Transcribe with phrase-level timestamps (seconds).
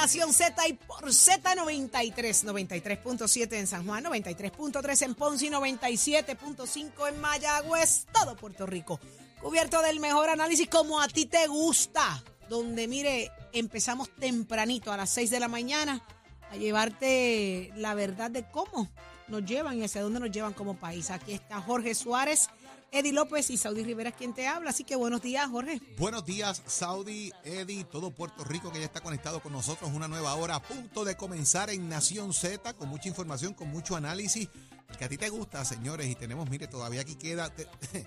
[0.00, 7.20] Nación Z y por Z93, 93.7 en San Juan, 93.3 en Ponce y 97.5 en
[7.20, 8.98] Mayagüez, todo Puerto Rico.
[9.42, 15.10] Cubierto del mejor análisis como a ti te gusta, donde mire, empezamos tempranito a las
[15.10, 16.02] 6 de la mañana
[16.50, 18.88] a llevarte la verdad de cómo
[19.28, 21.10] nos llevan y hacia dónde nos llevan como país.
[21.10, 22.48] Aquí está Jorge Suárez,
[22.92, 25.80] Eddie López y Saudi Rivera quien te habla, así que buenos días Jorge.
[25.96, 29.90] Buenos días, Saudi, Eddie, todo Puerto Rico que ya está conectado con nosotros.
[29.94, 33.94] Una nueva hora a punto de comenzar en Nación Z con mucha información, con mucho
[33.96, 34.48] análisis.
[34.88, 37.48] El que a ti te gusta, señores, y tenemos, mire, todavía aquí queda.
[37.54, 37.68] te-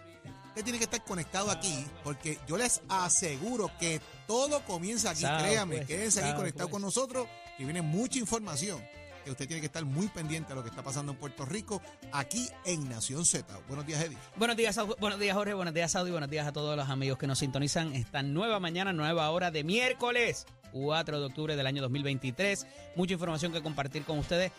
[0.54, 5.22] Usted tiene que estar conectado aquí porque yo les aseguro que todo comienza aquí.
[5.22, 6.72] Créame, pues, quédense aquí conectados pues.
[6.74, 8.84] con nosotros y viene mucha información
[9.24, 11.82] que usted tiene que estar muy pendiente a lo que está pasando en Puerto Rico
[12.12, 13.46] aquí en Nación Z.
[13.68, 14.18] Buenos días, Eddie.
[14.36, 17.28] Buenos días, buenos días Jorge, buenos días Saudi, buenos días a todos los amigos que
[17.28, 22.68] nos sintonizan esta nueva mañana, nueva hora de miércoles 4 de octubre del año 2023.
[22.96, 24.52] Mucha información que compartir con ustedes,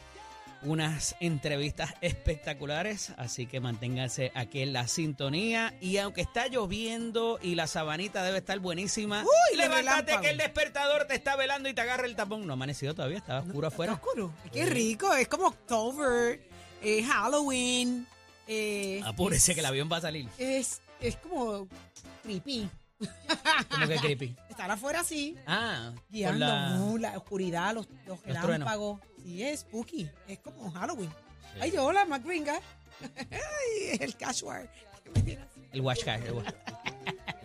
[0.63, 7.55] unas entrevistas espectaculares, así que manténganse aquí en la sintonía y aunque está lloviendo y
[7.55, 11.81] la sabanita debe estar buenísima, Uy, levántate que el despertador te está velando y te
[11.83, 12.47] agarra el tapón.
[12.47, 13.93] No ha amanecido todavía, está oscuro Está afuera.
[13.95, 14.33] oscuro.
[14.53, 16.41] Qué rico, es como October,
[16.83, 18.07] eh, Halloween,
[18.47, 20.29] eh, Apúrese que el avión va a salir.
[20.39, 21.69] es, es como
[22.23, 22.69] creepy.
[23.71, 24.37] Como que creepy.
[24.51, 28.45] Estar afuera así, Ah, por guiando la- uh, la oscuridad, los, los truenos.
[28.47, 29.01] relámpagos.
[29.23, 31.11] Sí, es spooky, es como Halloween.
[31.61, 32.61] Ay, yo, hola, McGringa.
[33.31, 34.69] Ay, el casual.
[35.73, 36.23] el wash cash.
[36.27, 36.47] el wash.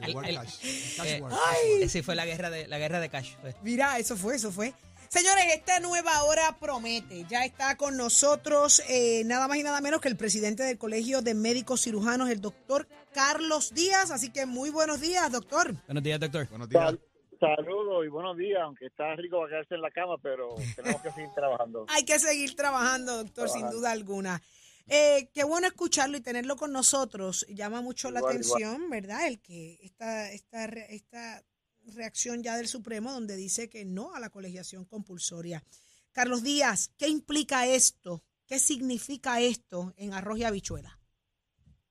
[0.01, 0.95] El War el- Cash.
[0.97, 1.33] Cash eh, War.
[1.33, 3.33] Ay, Sí, fue la guerra de la guerra de Cash.
[3.41, 3.53] fue.
[3.63, 4.73] Mira, eso fue, eso fue.
[5.09, 7.25] Señores, esta nueva hora promete.
[7.27, 11.21] Ya está con nosotros eh, nada más y nada menos que el presidente del Colegio
[11.23, 14.11] de Médicos Cirujanos, el doctor Carlos Díaz.
[14.11, 15.73] Así que muy buenos días, doctor.
[15.87, 16.47] Buenos días, doctor.
[16.49, 16.83] Buenos días.
[16.83, 16.99] Sal-
[17.39, 21.29] Saludos y buenos días, aunque está rico quedarse en la cama, pero tenemos que seguir
[21.33, 21.85] trabajando.
[21.89, 24.41] Hay que seguir trabajando, doctor, sin duda alguna.
[24.87, 27.45] Eh, qué bueno escucharlo y tenerlo con nosotros.
[27.47, 29.25] Llama mucho la Igual, atención, ¿verdad?
[29.25, 31.41] El que esta, esta, re- esta
[31.89, 35.63] reacción ya del Supremo donde dice que no a la colegiación compulsoria.
[36.11, 38.23] Carlos Díaz, ¿qué implica esto?
[38.47, 40.97] ¿Qué significa esto en arroz y habichuela?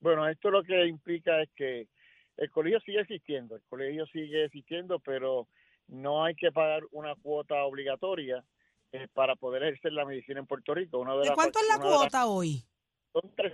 [0.01, 1.89] Bueno, esto lo que implica es que
[2.37, 5.49] el colegio sigue existiendo, el colegio sigue existiendo, pero
[5.89, 8.45] no hay que pagar una cuota obligatoria
[8.93, 10.99] eh, para poder ejercer la medicina en Puerto Rico.
[10.99, 12.65] Una de ¿De las- cuánto es la las- cuota hoy?
[13.13, 13.53] Son tres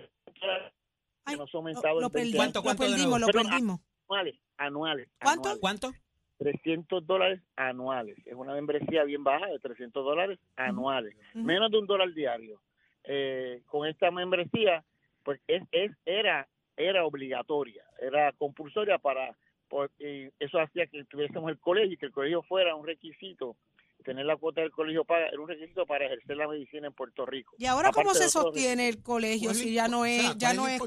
[1.27, 3.27] Ay, que no se ha lo, aumentado lo en 20 perdí, ¿Cuánto, lo perdimos, lo
[3.29, 3.81] perdimos.
[4.09, 5.09] anuales, anuales.
[5.23, 5.49] ¿Cuánto?
[5.49, 5.61] anuales.
[5.61, 5.93] ¿Cuánto?
[6.39, 8.17] 300 dólares anuales.
[8.27, 11.15] Es una membresía bien baja de 300 dólares anuales.
[11.35, 12.61] Menos de un dólar diario.
[13.05, 14.85] Eh, con esta membresía,
[15.23, 19.37] pues es, es era era obligatoria, era compulsoria para,
[19.69, 23.57] por- eso hacía que tuviésemos el colegio y que el colegio fuera un requisito,
[24.05, 27.27] tener la cuota del colegio paga, era un requisito para ejercer la medicina en Puerto
[27.27, 27.55] Rico.
[27.59, 30.35] ¿Y ahora cómo se sostiene el colegio ¿Cuál es si ya no o es, sea,
[30.37, 30.81] ya no es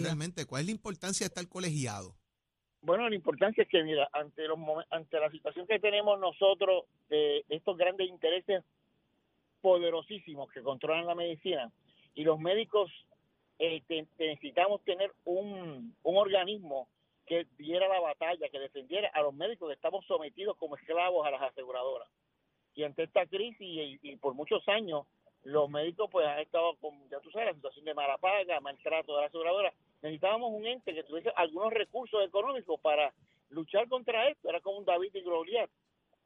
[0.00, 0.46] realmente?
[0.46, 2.16] ¿Cuál es la importancia de estar colegiado?
[2.82, 4.58] Bueno, la importancia es que, mira, ante los
[4.90, 8.64] ante la situación que tenemos nosotros de estos grandes intereses
[9.60, 11.70] poderosísimos que controlan la medicina
[12.14, 12.90] y los médicos
[13.58, 13.82] eh,
[14.18, 16.88] necesitamos tener un, organismo
[17.26, 21.30] que diera la batalla, que defendiera a los médicos que estamos sometidos como esclavos a
[21.30, 22.08] las aseguradoras.
[22.74, 25.06] Y ante esta crisis y, por muchos años,
[25.44, 29.14] los médicos pues han estado con, ya tú sabes, la situación de mala paga, maltrato
[29.14, 29.72] de la aseguradora.
[30.02, 33.12] Necesitábamos un ente que tuviese algunos recursos económicos para
[33.50, 34.48] luchar contra esto.
[34.48, 35.70] Era como un David y Goliat.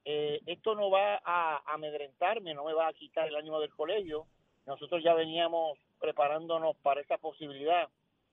[0.05, 4.27] Eh, esto no va a amedrentarme, no me va a quitar el ánimo del colegio.
[4.67, 7.89] Nosotros ya veníamos preparándonos para esa posibilidad.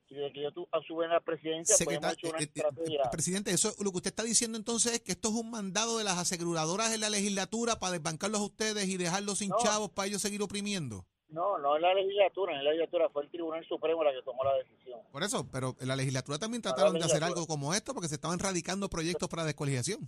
[0.10, 3.02] Y desde que yo tu- asume la presidencia, pues Secretario- hecho una eh, eh, estrategia.
[3.12, 6.04] presidente, eso lo que usted está diciendo entonces es que esto es un mandado de
[6.04, 9.58] las aseguradoras en la legislatura para desbancarlos a ustedes y dejarlos sin No.
[9.60, 11.06] chavos para ellos seguir oprimiendo.
[11.34, 14.44] No, no en la legislatura, en la legislatura fue el Tribunal Supremo la que tomó
[14.44, 15.00] la decisión.
[15.12, 18.16] Por eso, pero en la legislatura también trataron de hacer algo como esto porque se
[18.16, 20.00] estaban radicando proyectos para descolegiación.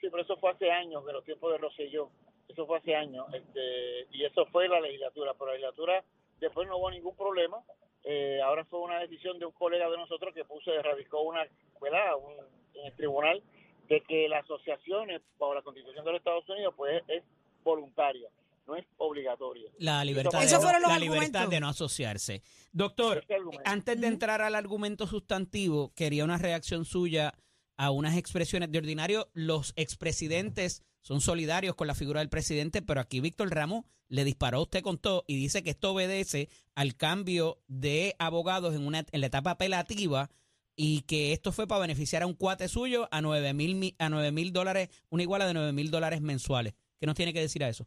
[0.00, 2.10] Sí, pero eso fue hace años, de los tiempos de Rosselló.
[2.46, 3.26] Eso fue hace años.
[3.34, 5.34] Este, y eso fue la legislatura.
[5.34, 6.04] Pero la legislatura
[6.38, 7.58] después no hubo ningún problema.
[8.04, 11.44] Eh, ahora fue una decisión de un colega de nosotros que puso, radicó una,
[11.80, 12.16] ¿verdad?
[12.16, 12.32] Un,
[12.74, 13.42] en el tribunal
[13.88, 17.24] de que las asociaciones bajo la Constitución de los Estados Unidos pues es
[17.64, 18.28] voluntaria,
[18.68, 19.70] no es obligatoria.
[19.78, 20.46] La libertad, de,
[20.88, 22.42] la libertad de no asociarse.
[22.72, 23.24] Doctor,
[23.64, 27.34] antes de entrar al argumento sustantivo, quería una reacción suya
[27.76, 29.30] a unas expresiones de ordinario.
[29.32, 34.58] Los expresidentes son solidarios con la figura del presidente, pero aquí Víctor Ramos le disparó
[34.58, 39.04] a usted con todo y dice que esto obedece al cambio de abogados en, una,
[39.10, 40.30] en la etapa apelativa
[40.76, 44.08] y que esto fue para beneficiar a un cuate suyo a nueve mil mi- a
[44.08, 46.74] nueve mil dólares, una iguala de nueve mil dólares mensuales.
[47.00, 47.86] ¿Qué nos tiene que decir a eso?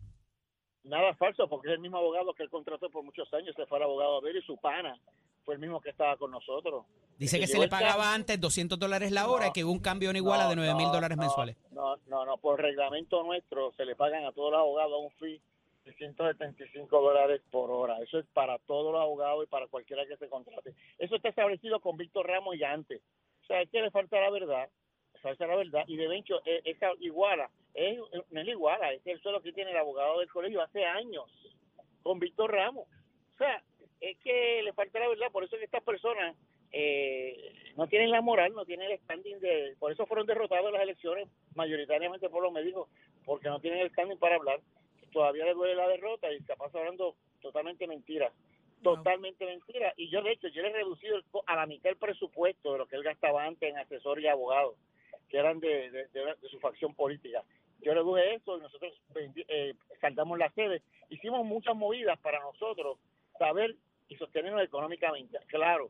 [0.84, 3.78] Nada falso, porque es el mismo abogado que él contrató por muchos años, se fue
[3.78, 5.00] el abogado a ver y su pana
[5.44, 6.86] fue el mismo que estaba con nosotros.
[7.18, 9.80] Dice que que se le pagaba antes 200 dólares la hora y que hubo un
[9.80, 11.58] cambio en iguala de No, 9 mil no, dólares mensuales.
[11.72, 15.42] No, no, no, por reglamento nuestro se le pagan a todos los abogados un fee
[15.86, 18.00] de 175 dólares por hora.
[18.02, 20.74] Eso es para todos los abogados y para cualquiera que se contrate.
[20.98, 23.02] Eso está establecido con Víctor Ramos ya antes.
[23.44, 24.70] O sea, es que le falta la verdad,
[25.14, 25.84] le falta la verdad.
[25.88, 29.54] Y de hecho, eh, esa iguala, es, no es la iguala, es el suelo que
[29.54, 31.26] tiene el abogado del colegio hace años
[32.04, 32.88] con Víctor Ramos.
[33.36, 33.64] O sea,
[34.00, 36.36] es que le falta la verdad, por eso es que estas personas
[36.72, 39.76] eh, no tienen la moral, no tienen el standing de...
[39.80, 42.90] Por eso fueron derrotados en las elecciones, mayoritariamente por los médicos,
[43.26, 44.60] porque no tienen el standing para hablar.
[45.12, 48.34] Todavía les duele la derrota y capaz hablando totalmente mentiras.
[48.82, 49.94] Totalmente mentira.
[49.96, 52.80] Y yo, de hecho, yo le he reducido el a la mitad el presupuesto de
[52.80, 54.76] lo que él gastaba antes en asesor y abogados,
[55.30, 57.44] que eran de, de- de- de su facción política.
[57.82, 58.94] Yo reduje eso y nosotros
[59.48, 60.82] eh, saltamos la sede.
[61.10, 62.98] Hicimos muchas movidas para nosotros
[63.38, 63.76] saber
[64.08, 65.40] y sostenernos económicamente.
[65.48, 65.90] Claro,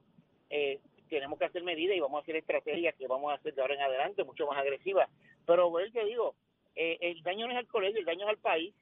[0.49, 0.79] eh,
[1.09, 3.75] tenemos que hacer medidas y vamos a hacer estrategias que vamos a hacer de ahora
[3.75, 5.09] en adelante mucho más agresivas.
[5.45, 6.35] Pero, bueno, te digo,
[6.75, 8.73] eh, el daño no es al colegio, el daño es al país,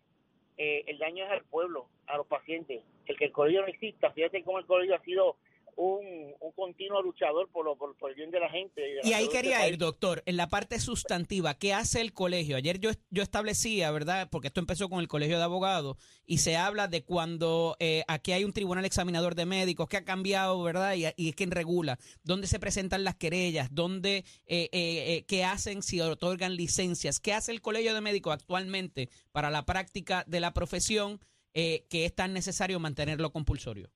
[0.57, 2.83] eh, el daño es al pueblo, a los pacientes.
[3.07, 5.37] El que el colegio no exista, fíjate cómo el colegio ha sido
[5.81, 8.81] un, un continuo luchador por, lo, por, por el bien de la gente.
[8.81, 9.71] de la Y ahí este quería país.
[9.73, 12.57] ir, doctor, en la parte sustantiva, ¿qué hace el colegio?
[12.57, 14.27] Ayer yo, yo establecía, ¿verdad?
[14.29, 15.95] Porque esto empezó con el colegio de abogados
[16.25, 20.03] y se habla de cuando eh, aquí hay un tribunal examinador de médicos que ha
[20.03, 20.95] cambiado, ¿verdad?
[20.95, 25.45] Y, y es quien regula, dónde se presentan las querellas, dónde, eh, eh, eh, qué
[25.45, 30.41] hacen si otorgan licencias, qué hace el colegio de médicos actualmente para la práctica de
[30.41, 31.21] la profesión
[31.53, 33.89] eh, que es tan necesario mantenerlo compulsorio.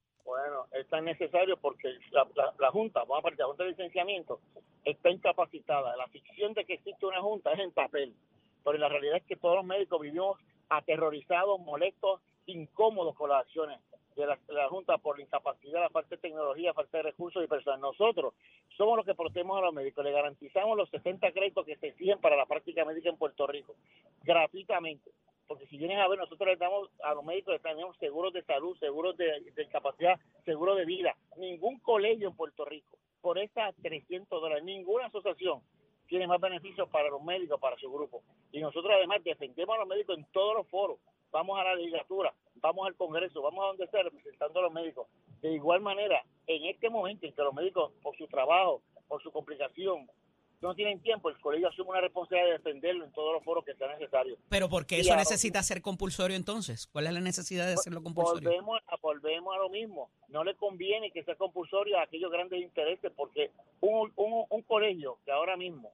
[0.84, 4.42] Es tan necesario porque la, Junta, vamos a partir, la Junta de Licenciamiento,
[4.84, 5.96] está incapacitada.
[5.96, 8.14] La ficción de que existe una Junta es en papel,
[8.66, 10.38] pero la realidad es que todos los médicos vivimos
[10.68, 13.80] aterrorizados, molestos, incómodos con las acciones
[14.18, 17.42] de la, de la Junta por la incapacidad, la falta de tecnología, falta de recursos
[17.42, 17.80] y personas.
[17.80, 18.34] Nosotros
[18.76, 22.20] somos los que protegemos a los médicos, le garantizamos los 60 créditos que se exigen
[22.20, 23.74] para la práctica médica en Puerto Rico,
[24.24, 25.12] gratuitamente.
[25.48, 28.44] Porque si vienes a ver, nosotros les damos a los médicos, les tenemos seguros de
[28.44, 31.16] salud, seguros de, de incapacidad, seguro de vida.
[31.38, 35.62] Ningún colegio en Puerto Rico, por esas 300 dólares, ninguna asociación
[36.08, 38.22] tiene más beneficios para los médicos, para su grupo.
[38.52, 41.00] Y nosotros además defendemos a los médicos en todos los foros.
[41.32, 45.08] Vamos a la legislatura, vamos al Congreso, vamos a donde sea representando a los médicos.
[45.42, 49.32] De igual manera, en este momento en que los médicos, por su trabajo, por su
[49.32, 50.08] complicación,
[50.64, 53.76] no tienen tiempo, el colegio asume una responsabilidad de defenderlo en todos los foros que
[53.76, 54.38] sea necesario.
[54.50, 56.88] Pero ¿por qué eso necesita ser compulsorio entonces?
[56.88, 58.50] ¿Cuál es la necesidad de hacerlo compulsorio?
[58.50, 60.10] Volvemos a, volvemos a lo mismo.
[60.30, 63.52] No le conviene que sea compulsorio a aquellos grandes intereses porque
[63.82, 65.92] un, un, un colegio que ahora mismo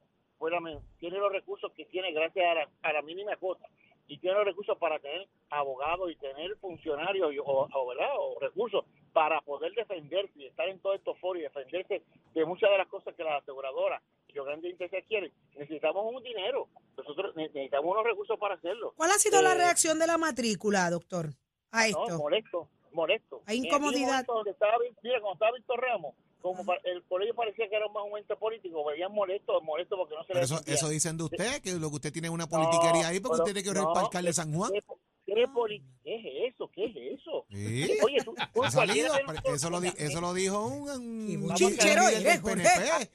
[0.62, 3.68] men- tiene los recursos que tiene gracias a la, a la mínima cuota
[4.08, 8.10] y tiene los recursos para tener abogados y tener funcionarios y- o, o, ¿verdad?
[8.18, 12.70] o recursos para poder defenderse y estar en todos estos foros y defenderse de muchas
[12.70, 15.32] de las cosas que las aseguradoras y los grandes intereses quieren.
[15.58, 16.68] Necesitamos un dinero.
[16.98, 18.94] Nosotros ne- necesitamos unos recursos para hacerlo.
[18.96, 21.30] ¿Cuál ha sido la Eh, reacción de la matrícula, doctor,
[21.72, 22.18] a No, esto?
[22.18, 23.42] molesto, molesto.
[23.46, 24.26] Hay incomodidad.
[24.26, 27.94] Donde estaba, mira, cuando estaba Víctor Ramos, como pa- el colegio parecía que era un
[27.94, 31.62] momento político, veían molesto, molesto porque no se Pero le eso, eso dicen de usted,
[31.62, 33.84] que lo que usted tiene es una politiquería ahí porque pero- usted tiene que orar
[33.84, 34.72] no, para el alcalde de San Juan.
[34.72, 34.82] ¿qué,
[35.26, 36.70] qué poli- qué es eso?
[36.74, 37.46] ¿Qué es eso?
[37.50, 37.98] Sí.
[38.04, 39.14] Oye, tú, tú Ha salido,
[39.54, 42.24] eso lo, di- eso lo dijo un, un, un chinchero del.
[42.42, 43.10] PNP.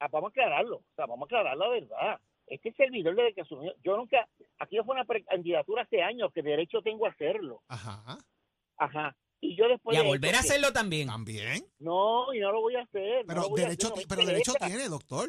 [0.00, 2.20] Ah, vamos a aclararlo, o sea, vamos a aclarar la verdad.
[2.46, 4.26] Este servidor desde que asumió, yo nunca,
[4.58, 8.18] aquí fue una candidatura hace años que derecho tengo a hacerlo, Ajá,
[8.78, 9.16] ajá.
[9.40, 11.08] Y yo después Y a de volver a hacerlo también.
[11.08, 11.64] también.
[11.78, 13.24] No, y no lo voy a hacer.
[13.26, 15.28] Pero derecho, hacer, no pero derecho tiene, doctor.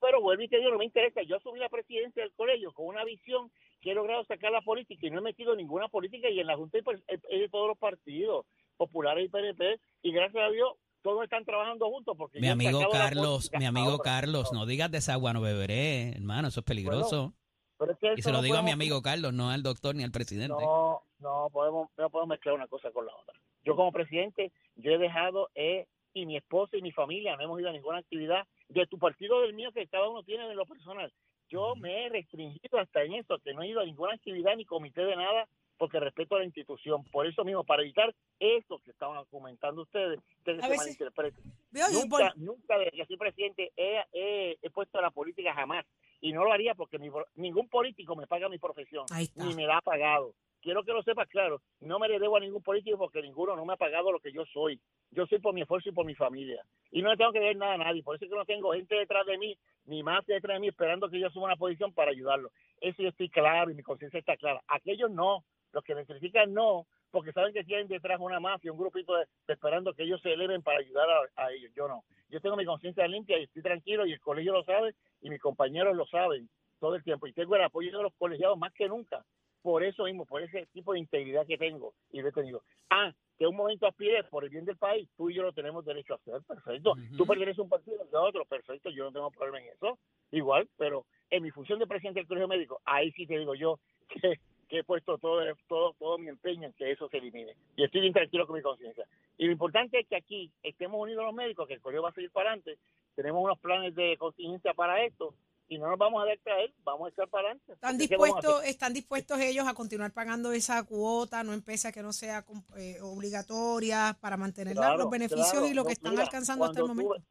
[0.00, 1.22] Pero vuelvo y te digo, no me interesa.
[1.22, 3.50] Yo asumí la presidencia del colegio con una visión
[3.80, 6.56] que he logrado sacar la política y no he metido ninguna política y en la
[6.56, 8.44] Junta pues, es es de todos los partidos,
[8.76, 10.72] populares y PNP, y gracias a Dios
[11.08, 14.02] todos están trabajando juntos porque Mi amigo Carlos, mi amigo ahora.
[14.04, 17.32] Carlos, no digas de esa agua no beberé, hermano, eso es peligroso.
[17.78, 19.94] Pero es que y se lo no digo a mi amigo Carlos, no al doctor
[19.94, 20.62] ni al presidente.
[20.62, 23.40] No, no podemos, no podemos mezclar una cosa con la otra.
[23.64, 27.58] Yo como presidente, yo he dejado, eh, y mi esposa y mi familia no hemos
[27.58, 30.66] ido a ninguna actividad de tu partido del mío que cada uno tiene de lo
[30.66, 31.10] personal.
[31.48, 34.66] Yo me he restringido hasta en eso, que no he ido a ninguna actividad ni
[34.66, 35.48] comité de nada
[35.78, 37.04] porque respeto a la institución.
[37.04, 41.44] Por eso mismo, para evitar esto que estaban comentando ustedes, ustedes se malinterpreten.
[41.92, 45.86] Nunca, nunca desde que soy presidente he, he- he puesto a la política jamás.
[46.20, 49.06] Y no lo haría porque mi- ningún político me paga mi profesión,
[49.36, 50.34] ni me la ha pagado.
[50.60, 53.64] Quiero que lo sepas claro, no me le debo a ningún político porque ninguno no
[53.64, 54.80] me ha pagado lo que yo soy.
[55.12, 56.60] Yo soy por mi esfuerzo y por mi familia.
[56.90, 58.02] Y no le tengo que ver nada a nadie.
[58.02, 60.66] Por eso es que no tengo gente detrás de mí, ni más detrás de mí,
[60.68, 62.50] esperando que yo suba una posición para ayudarlo.
[62.80, 64.60] Eso yo estoy claro y mi conciencia está clara.
[64.66, 68.78] Aquellos no, los que me critican no, porque saben que tienen detrás una mafia, un
[68.78, 71.72] grupito de, esperando que ellos se eleven para ayudar a, a ellos.
[71.74, 72.04] Yo no.
[72.28, 75.40] Yo tengo mi conciencia limpia y estoy tranquilo y el colegio lo sabe y mis
[75.40, 76.48] compañeros lo saben
[76.78, 77.26] todo el tiempo.
[77.26, 79.24] Y tengo el apoyo de los colegiados más que nunca.
[79.62, 82.62] Por eso mismo, por ese tipo de integridad que tengo y lo he tenido.
[82.90, 85.84] Ah, que un momento aspires por el bien del país, tú y yo lo tenemos
[85.84, 86.92] derecho a hacer, perfecto.
[86.92, 87.16] Ujú.
[87.16, 89.98] Tú perteneces a un partido de otro, perfecto, yo no tengo problema en eso.
[90.30, 93.78] Igual, pero en mi función de presidente del colegio médico, ahí sí te digo yo
[94.08, 97.56] que, que he puesto todo, todo, todo mi empeño en que eso se elimine.
[97.76, 99.06] Y estoy bien tranquilo con mi conciencia.
[99.36, 102.14] Y lo importante es que aquí estemos unidos los médicos, que el colegio va a
[102.14, 102.78] seguir para adelante.
[103.14, 105.34] Tenemos unos planes de contingencia para esto
[105.68, 107.72] y no nos vamos a dejar caer, vamos a echar para adelante.
[107.72, 112.44] ¿Están dispuestos, ¿Están dispuestos ellos a continuar pagando esa cuota, no empieza que no sea
[112.76, 115.66] eh, obligatoria para mantener Claro, los beneficios claro.
[115.66, 117.22] y lo que No, están mira, alcanzando hasta el tú momento?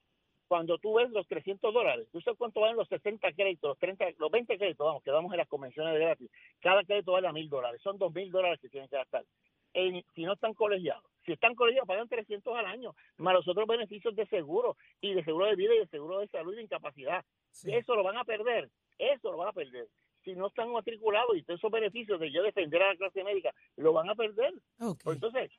[0.48, 4.06] Cuando tú ves los 300 dólares, ¿tú sabes cuánto valen los 60 créditos, los, 30,
[4.18, 6.32] los 20 créditos, vamos, que damos en las convenciones de gratis?
[6.62, 9.26] Cada crédito vale a mil dólares, son dos mil dólares que tienen que gastar.
[9.74, 13.68] En- si no están colegiados, si están colegiados pagan 300 al año, más los otros
[13.68, 16.64] beneficios de seguro y de seguro de vida y de seguro de salud y de
[16.64, 17.24] incapacidad.
[17.52, 17.74] Sí.
[17.74, 19.88] Eso lo van a perder, eso lo van a perder.
[20.28, 23.54] Si no están matriculados y todos esos beneficios de yo defender a la clase médica,
[23.78, 24.54] lo van a perder.
[24.82, 25.00] Ok.
[25.06, 25.50] Pues entonces,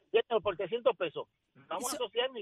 [0.43, 1.27] por 300 pesos.
[1.69, 2.37] Vamos Eso- a asociarnos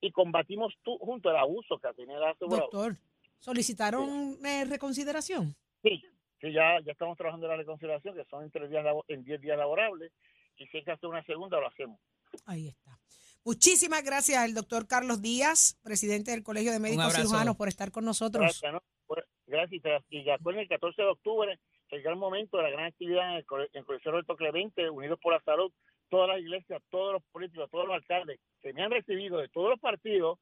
[0.00, 2.62] y combatimos tú, junto al abuso que tiene el asegurado.
[2.72, 2.96] Doctor,
[3.40, 5.54] ¿solicitaron eh, reconsideración?
[5.82, 6.02] Sí,
[6.40, 9.22] sí, ya, ya estamos trabajando en la reconciliación, que son en, tres días, labo- en
[9.22, 10.12] 10 días laborables,
[10.56, 12.00] y si hay que hacer una segunda, lo hacemos.
[12.46, 12.98] Ahí está.
[13.44, 17.12] Muchísimas gracias al doctor Carlos Díaz, presidente del Colegio de Médicos.
[17.14, 18.40] Cirujanos, por estar con nosotros.
[18.40, 18.80] Gracias, ¿no?
[19.54, 20.04] Gracias.
[20.10, 21.58] Y recuerden el 14 de octubre,
[21.90, 25.40] el gran momento de la gran actividad en el, Colegio Roberto Clemente, Unidos por la
[25.42, 25.70] Salud,
[26.08, 29.70] todas las iglesias, todos los políticos, todos los alcaldes que me han recibido de todos
[29.70, 30.40] los partidos,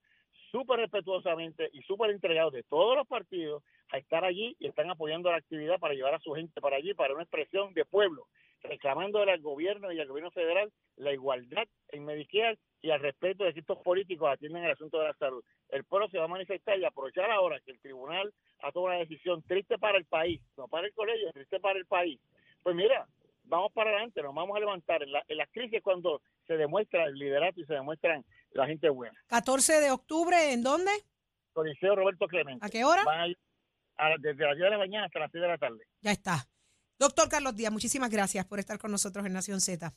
[0.50, 5.30] súper respetuosamente y súper entregados de todos los partidos a estar allí y están apoyando
[5.30, 8.28] la actividad para llevar a su gente para allí, para una expresión de pueblo,
[8.62, 13.54] reclamándole al gobierno y al gobierno federal la igualdad en Medicare y al respeto de
[13.54, 15.42] que estos políticos atiendan el asunto de la salud.
[15.68, 19.04] El pueblo se va a manifestar y aprovechar ahora que el tribunal ha tomado una
[19.06, 22.20] decisión triste para el país, no para el colegio, triste para el país.
[22.62, 23.06] Pues mira,
[23.44, 25.02] vamos para adelante, nos vamos a levantar.
[25.02, 28.88] En, la- en las crisis cuando se demuestra el liderato y se demuestran la gente
[28.88, 29.16] buena.
[29.28, 30.90] 14 de octubre, ¿en dónde?
[31.52, 32.64] Coliseo Roberto Clemente.
[32.66, 33.04] ¿A qué hora?
[33.04, 33.34] Van a
[33.96, 35.84] a- desde las 10 de la mañana hasta las 6 de la tarde.
[36.00, 36.46] Ya está.
[36.98, 39.92] Doctor Carlos Díaz, muchísimas gracias por estar con nosotros en Nación Z.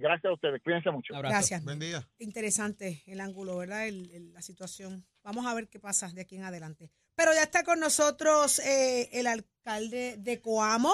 [0.00, 1.14] Gracias a ustedes, cuídense mucho.
[1.18, 1.62] Gracias.
[1.64, 2.06] Buen día.
[2.18, 3.86] Interesante el ángulo, ¿verdad?
[3.86, 5.06] El- el- la situación.
[5.22, 6.90] Vamos a ver qué pasa de aquí en adelante.
[7.14, 10.92] Pero ya está con nosotros eh, el alcalde de Coamo.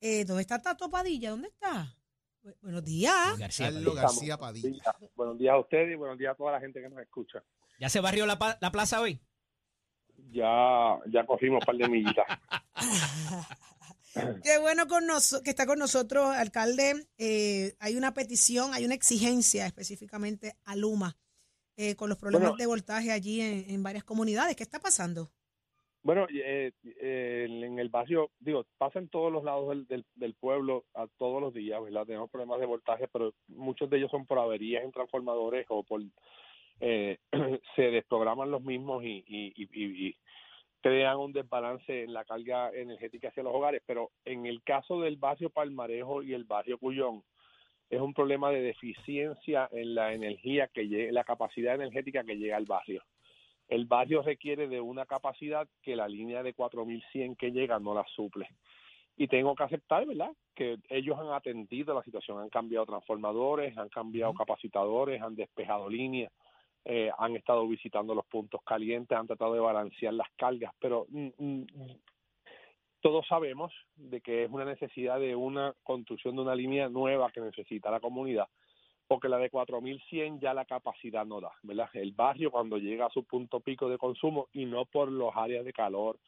[0.00, 1.30] Eh, ¿Dónde está Tato Padilla?
[1.30, 1.96] ¿Dónde está?
[2.44, 3.36] Bu- buenos días.
[3.36, 4.02] García Carlos Padilla.
[4.02, 4.94] García Padilla.
[5.16, 7.42] Buenos días a ustedes y buenos días a toda la gente que nos escucha.
[7.80, 9.20] ¿Ya se barrió la, la plaza hoy?
[10.30, 12.26] Ya, ya cogimos un par de millitas.
[14.44, 17.06] Qué bueno con nos- que está con nosotros, alcalde.
[17.18, 21.16] Eh, hay una petición, hay una exigencia específicamente a Luma
[21.76, 22.56] eh, con los problemas Bueno.
[22.60, 24.56] de voltaje allí en, en varias comunidades.
[24.56, 25.30] ¿Qué está pasando?
[26.02, 30.34] Bueno, eh, eh, en el barrio, digo, pasa en todos los lados del, del, del
[30.34, 32.06] pueblo a todos los días, ¿verdad?
[32.06, 36.00] Tenemos problemas de voltaje, pero muchos de ellos son por averías en transformadores o por
[36.80, 37.18] eh,
[37.76, 40.16] se desprograman los mismos y, y, y, y- y
[40.80, 43.82] crean un desbalance en la carga energética hacia los hogares.
[43.86, 47.22] Pero en el caso del barrio Palmarejo y el barrio Cuyón,
[47.90, 52.56] es un problema de deficiencia en la energía que llegue, la capacidad energética que llega
[52.56, 53.02] al barrio.
[53.66, 58.04] El barrio requiere de una capacidad que la línea de 4100 que llega no la
[58.14, 58.48] suple.
[59.16, 63.88] Y tengo que aceptar, ¿verdad?, que ellos han atendido la situación, han cambiado transformadores, han
[63.88, 66.32] cambiado capacitadores, han despejado líneas,
[66.90, 71.28] eh, han estado visitando los puntos calientes, han tratado de balancear las cargas, pero mm,
[71.36, 71.66] mm,
[73.02, 77.42] todos sabemos de que es una necesidad de una construcción de una línea nueva que
[77.42, 78.48] necesita la comunidad,
[79.06, 81.90] porque la de 4100 ya la capacidad no da, ¿verdad?
[81.92, 85.66] El barrio cuando llega a su punto pico de consumo y no por los áreas
[85.66, 86.18] de calor,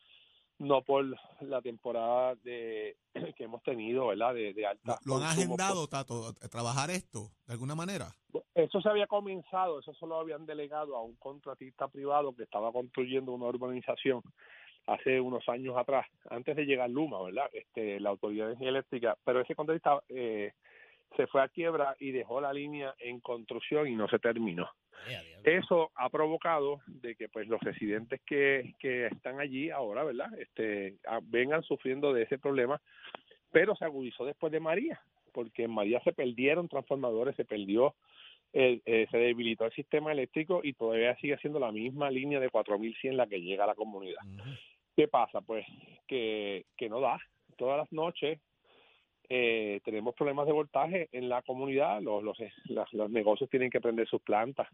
[0.60, 1.06] no por
[1.40, 2.96] la temporada de
[3.36, 4.34] que hemos tenido, ¿verdad?
[4.34, 8.12] De, de alta ¿Lo, han consumo, agendado, Tato, trabajar esto de alguna manera?
[8.30, 12.70] pues, eso se había comenzado, eso solo habían delegado a un contratista privado que estaba
[12.72, 14.22] construyendo una urbanización
[14.86, 17.48] hace unos años atrás, antes de llegar Luma, ¿verdad?
[17.52, 20.52] Este, la Autoridad de Energía Eléctrica, pero ese contratista eh,
[21.16, 24.68] se fue a quiebra y dejó la línea en construcción y no se terminó.
[25.44, 30.28] Eso ha provocado de que pues los residentes que, que están allí ahora, ¿verdad?
[30.38, 32.80] Este, vengan sufriendo de ese problema,
[33.50, 35.00] pero se agudizó después de María,
[35.32, 37.94] porque en María se perdieron transformadores, se perdió
[38.52, 42.50] eh, eh, se debilitó el sistema eléctrico y todavía sigue siendo la misma línea de
[42.50, 44.20] 4100 la que llega a la comunidad.
[44.96, 45.40] ¿Qué pasa?
[45.40, 45.64] Pues
[46.08, 47.20] que, que no da.
[47.56, 48.40] Todas las noches
[49.32, 52.36] eh, tenemos problemas de voltaje en la comunidad, los, los,
[52.92, 54.68] los, negocios tienen que prender sus plantas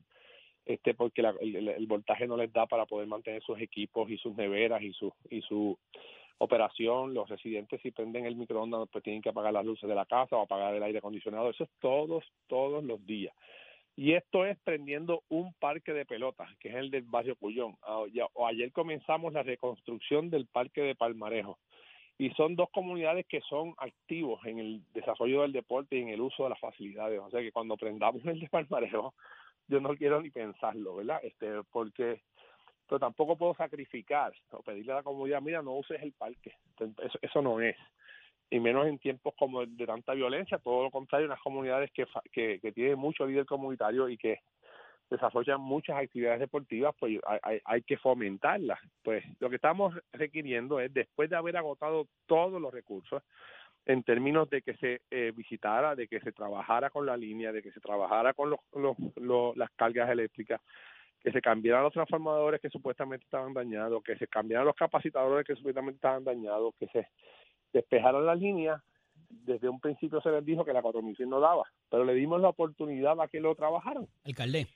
[0.64, 4.82] este porque el, voltaje no les da para poder mantener sus equipos y sus neveras
[4.82, 5.78] y su y su
[6.38, 10.06] operación los residentes si prenden el microondas pues tienen que apagar las luces de la
[10.06, 13.32] casa o apagar el aire acondicionado eso es todos todos los días
[13.94, 17.78] y esto es prendiendo un parque de pelotas, que es el del barrio Cuyón.
[17.82, 21.58] Ah, o ayer comenzamos la reconstrucción del parque de Palmarejo.
[22.18, 26.20] Y son dos comunidades que son activos en el desarrollo del deporte y en el
[26.20, 27.20] uso de las facilidades.
[27.20, 29.14] O sea que cuando prendamos el de Palmarejo,
[29.68, 31.20] yo no quiero ni pensarlo, ¿verdad?
[31.23, 32.23] Este, porque
[32.88, 36.52] pero tampoco puedo sacrificar o pedirle a la comunidad, mira, no uses el parque.
[36.78, 37.76] Eso, eso no es
[38.50, 42.61] y menos en tiempos como de tanta violencia, todo lo contrario, unas comunidades que, que,
[42.61, 44.40] que tienen mucho líder comunitario y que
[45.10, 48.78] desarrollan muchas actividades deportivas, pues hay, hay, que fomentarlas.
[49.02, 53.22] Pues lo que estamos requiriendo es, después de haber agotado todos los recursos,
[53.86, 57.62] en términos de que se eh, visitara, de que se trabajara con la línea, de
[57.62, 58.60] que se trabajara con los,
[59.14, 60.60] los, las cargas eléctricas,
[61.20, 65.54] que se cambiaran los transformadores que supuestamente estaban dañados, que se cambiaran los capacitadores que
[65.54, 67.08] supuestamente estaban dañados, que se
[67.72, 68.82] despejaron la línea,
[69.28, 72.48] desde un principio se les dijo que la 4000 no daba, pero le dimos la
[72.48, 74.06] oportunidad a que lo trabajaran.
[74.25, 74.66] Alcalde,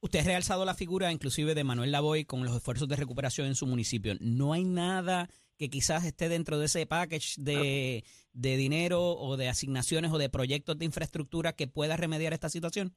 [0.00, 3.54] usted ha realzado la figura inclusive de Manuel Lavoy con los esfuerzos de recuperación en
[3.54, 4.14] su municipio.
[4.20, 9.48] ¿No hay nada que quizás esté dentro de ese package de, de dinero o de
[9.48, 12.94] asignaciones o de proyectos de infraestructura que pueda remediar esta situación?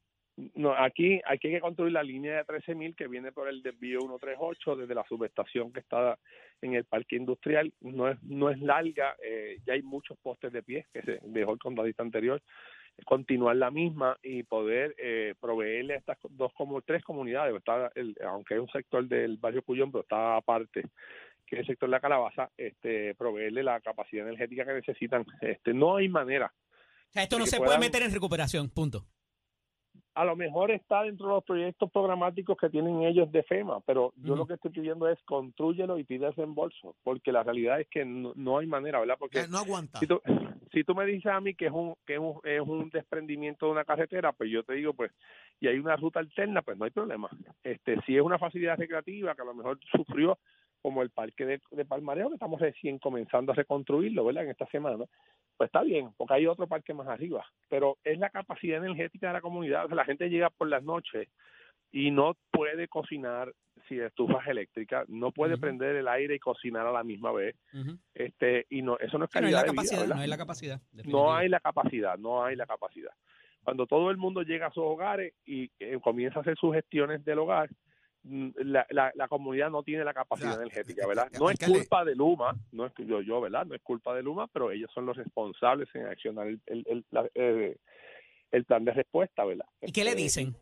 [0.54, 4.76] No, aquí, hay que construir la línea de 13.000 que viene por el desvío 138
[4.76, 6.20] desde la subestación que está
[6.62, 7.74] en el parque industrial.
[7.80, 11.54] No es, no es larga, eh, ya hay muchos postes de pie que se dejó
[11.54, 12.42] el condadista anterior.
[13.04, 18.16] Continuar la misma y poder eh, proveerle a estas dos como tres comunidades, está el,
[18.26, 20.84] aunque es un sector del barrio Cuyón, pero está aparte
[21.46, 25.26] que es el sector de la calabaza, este, proveerle la capacidad energética que necesitan.
[25.42, 26.52] Este, no hay manera.
[27.10, 29.06] O sea, esto no se puede meter en recuperación, punto
[30.16, 34.14] a lo mejor está dentro de los proyectos programáticos que tienen ellos de FEMA, pero
[34.16, 38.06] yo lo que estoy pidiendo es construyelo y pide reembolso, porque la realidad es que
[38.06, 39.18] no, hay manera, ¿verdad?
[39.20, 40.00] Porque no aguanta.
[40.00, 40.22] Si tú,
[40.72, 43.66] si tú me dices a mí que es un que es un, es un desprendimiento
[43.66, 45.12] de una carretera, pues yo te digo, pues,
[45.60, 47.30] y hay una ruta alterna, pues no hay problema.
[47.62, 50.40] Este, si es una facilidad recreativa que a lo mejor sufrió
[50.86, 54.44] como el parque de, de Palmareo, que estamos recién comenzando a reconstruirlo, ¿verdad?
[54.44, 55.04] En esta semana,
[55.58, 59.34] pues está bien, porque hay otro parque más arriba, pero es la capacidad energética de
[59.34, 61.28] la comunidad, o sea, la gente llega por las noches
[61.92, 63.52] y no puede cocinar
[63.90, 67.56] si estufas eléctricas, no puede prender el aire y cocinar a la misma vez,
[68.14, 71.50] este y no eso no es calidad no, capacidad, no hay la capacidad, no hay
[71.50, 73.12] la capacidad, no hay la capacidad.
[73.64, 77.26] Cuando todo el mundo llega a sus hogares y eh, comienza a hacer sus gestiones
[77.26, 77.72] del hogar,
[78.28, 81.30] Mm, la, la, comunidad no tiene la capacidad energética, ¿verdad?
[81.40, 83.68] No es culpa de Luma, no es yo, yo, ¿verdad?
[83.68, 87.06] No es culpa de Luma, pero ellos son los responsables en accionar el, el, el,
[87.36, 87.78] eh,
[88.52, 89.68] el plan de respuesta, ¿verdad?
[89.80, 90.56] ¿Y qué le este, dicen?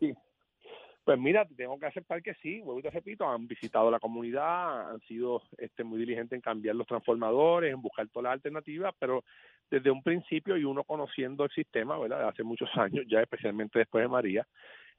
[1.04, 5.00] Pues mira, tengo que aceptar que sí, vuelvo te repito, han visitado la comunidad, han
[5.00, 9.24] sido este, muy diligentes en cambiar los transformadores, en buscar todas las alternativas, pero
[9.70, 12.28] desde un principio y uno conociendo el sistema, ¿verdad?
[12.28, 14.46] Hace muchos años, ya especialmente después de María,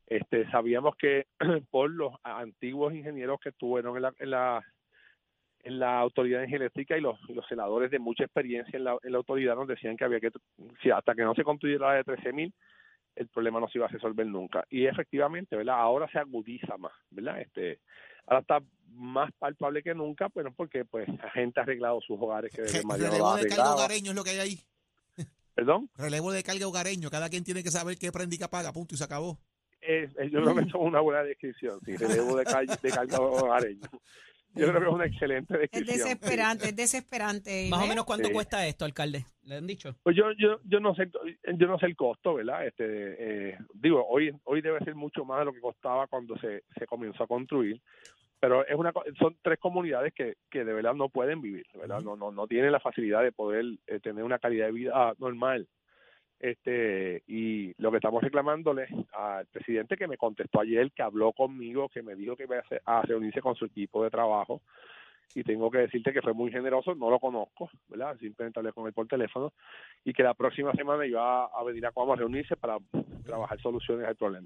[0.07, 1.27] este, sabíamos que
[1.71, 4.63] por los antiguos ingenieros que estuvieron en la, en la,
[5.63, 9.17] en la autoridad eléctrica y los, los senadores de mucha experiencia en la, en la
[9.17, 10.31] autoridad nos decían que había que,
[10.81, 12.53] si hasta que no se construyera la de 13.000,
[13.15, 14.65] el problema no se iba a resolver nunca.
[14.69, 15.79] Y efectivamente, ¿verdad?
[15.79, 17.39] Ahora se agudiza más, ¿verdad?
[17.39, 17.79] Este,
[18.27, 22.53] ahora está más palpable que nunca, bueno, porque pues la gente ha arreglado sus hogares
[22.53, 24.59] que desde Relevo de carga hogareño es lo que hay ahí.
[25.55, 25.89] ¿Perdón?
[25.95, 29.05] Relevo de carga hogareño, cada quien tiene que saber qué prendica paga, punto, y se
[29.05, 29.39] acabó
[30.31, 33.81] yo creo que eso es una buena descripción, sí, relevo de, calle, de hogareño.
[34.55, 35.97] Yo creo que es una excelente descripción.
[35.97, 37.67] Es desesperante, es desesperante.
[37.69, 39.25] Más o menos cuánto cuesta esto, alcalde.
[39.43, 39.95] ¿Le han dicho?
[40.01, 41.09] Pues yo, yo, yo no sé,
[41.57, 42.65] yo no sé el costo, ¿verdad?
[42.65, 42.85] Este,
[43.49, 46.87] eh, digo, hoy, hoy debe ser mucho más de lo que costaba cuando se, se
[46.87, 47.81] comenzó a construir.
[48.39, 52.01] Pero es una, son tres comunidades que, que de verdad no pueden vivir, ¿verdad?
[52.01, 55.67] No, no, no tienen la facilidad de poder eh, tener una calidad de vida normal
[56.39, 61.89] Este, y lo que estamos reclamándole al presidente que me contestó ayer, que habló conmigo,
[61.89, 64.61] que me dijo que iba a, reunirse con su equipo de trabajo,
[65.33, 68.17] y tengo que decirte que fue muy generoso, no lo conozco, ¿verdad?
[68.19, 69.53] Simplemente hablé con él por teléfono,
[70.03, 72.77] y que la próxima semana iba a venir a Cuamo a reunirse para
[73.23, 74.45] trabajar soluciones al problema.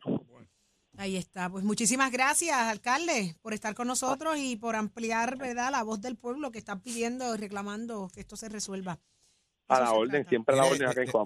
[0.97, 1.49] Ahí está.
[1.49, 6.17] Pues muchísimas gracias, alcalde, por estar con nosotros y por ampliar, ¿verdad?, la voz del
[6.17, 8.99] pueblo que están pidiendo y reclamando que esto se resuelva.
[9.69, 10.29] A la orden, trata.
[10.29, 11.25] siempre a la Mire, orden acá de, en Cuamo.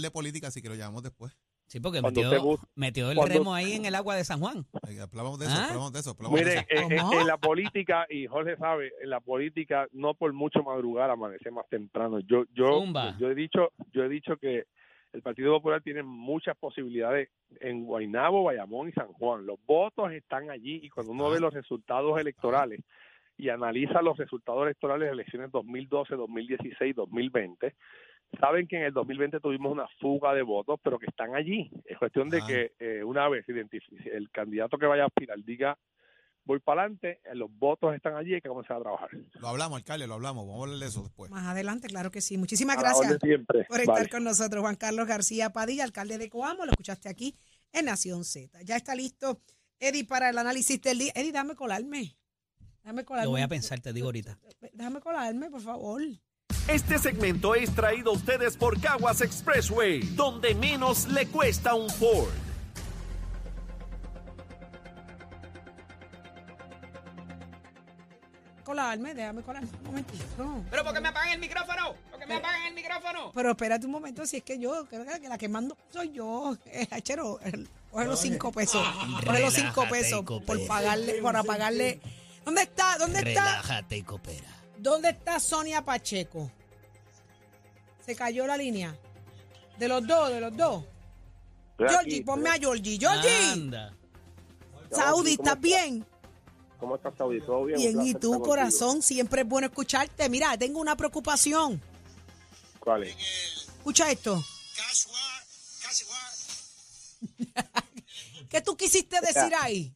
[0.00, 1.36] de- política, así que lo llamamos después.
[1.66, 2.30] Sí, porque metió,
[2.74, 4.66] metió el Cuando- remo ahí en el agua de San Juan.
[4.88, 5.66] Eh, Hablamos de eso, ¿Ah?
[5.68, 6.10] hablamos de eso.
[6.10, 6.82] hablamos de Mire, eso.
[6.84, 11.50] en, en- la política, y Jorge sabe, en la política no por mucho madrugar amanece
[11.50, 12.20] más temprano.
[12.20, 13.16] Yo yo Zumba.
[13.18, 14.64] yo he dicho yo he dicho que
[15.14, 17.28] el Partido Popular tiene muchas posibilidades
[17.60, 19.46] en Guaynabo, Bayamón y San Juan.
[19.46, 22.80] Los votos están allí y cuando uno ve los resultados electorales
[23.36, 27.74] y analiza los resultados electorales de elecciones 2012, 2016, 2020,
[28.40, 31.70] saben que en el 2020 tuvimos una fuga de votos, pero que están allí.
[31.84, 32.46] Es cuestión de Ah.
[32.46, 35.78] que eh, una vez identifique el candidato que vaya a aspirar diga
[36.46, 39.08] voy para adelante, eh, los votos están allí, hay que comenzar a trabajar.
[39.40, 40.46] Lo hablamos, alcalde, lo hablamos.
[40.46, 41.30] Vamos a hablar de eso después.
[41.30, 42.36] Más adelante, claro que sí.
[42.36, 43.18] Muchísimas A gracias
[43.66, 44.08] por estar Vale.
[44.10, 44.60] con nosotros.
[44.60, 47.34] Juan Carlos García Padilla, alcalde de Coamo, lo escuchaste aquí
[47.72, 48.60] en Nación Z.
[48.62, 49.40] Ya está listo
[49.80, 51.12] Eddie para el análisis del día.
[51.14, 52.14] Eddie, déjame colarme.
[52.84, 53.24] Déjame colarme.
[53.24, 54.38] Lo voy a pensar, te digo ahorita.
[54.74, 56.02] Déjame colarme, por favor.
[56.68, 62.28] Este segmento es traído a ustedes por Caguas Expressway, donde menos le cuesta un Ford.
[68.64, 70.64] Colarme, déjame colarme un momentito.
[70.70, 71.94] ¿Pero por qué me apagan el micrófono?
[72.10, 73.30] ¿Por qué me apagan el micrófono?
[73.34, 76.56] Pero espérate un momento, si es que yo, creo que la que mando soy yo.
[76.66, 78.82] Eh, Achero, el- coge los cinco pesos.
[79.26, 82.00] Coge los cinco pesos por pagarle, por pagarle.
[82.44, 82.96] ¿Dónde está?
[82.98, 83.44] ¿Dónde está?
[83.44, 84.48] Relájate y coopera.
[84.78, 86.50] ¿Dónde está Sonia Pacheco?
[88.04, 88.96] Se cayó la línea.
[89.78, 90.84] De los dos, de los dos.
[91.72, 92.98] Estoy Georgie, aquí, ponme a Georgie.
[92.98, 93.94] Georgie, Anda.
[94.90, 96.06] Saudi, ¿cómo ¿estás bien?
[96.78, 97.40] ¿Cómo estás, Saudi?
[97.40, 97.78] ¿Todo bien?
[97.78, 98.42] Un Bien, y tú, estar contigo.
[98.42, 100.28] corazón, siempre es bueno escucharte.
[100.28, 101.80] Mira, tengo una preocupación.
[102.78, 103.16] ¿Cuál es?
[103.78, 104.44] Escucha esto.
[108.48, 109.94] ¿Qué tú quisiste decir ahí?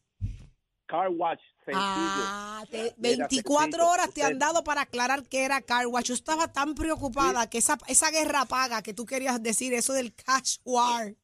[0.87, 1.41] Car Watch,
[1.73, 2.25] sencillo.
[2.25, 3.89] Ah, te- Mira, 24 sencillo.
[3.89, 6.07] horas te han dado para aclarar que era car wash.
[6.07, 10.15] Yo estaba tan preocupada que esa, esa guerra paga que tú querías decir, eso del
[10.15, 11.15] cash war.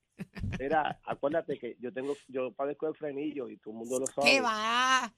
[0.61, 4.31] Mira, acuérdate que yo tengo, yo padezco de frenillo y todo el mundo lo sabe.
[4.31, 5.13] ¿Qué va?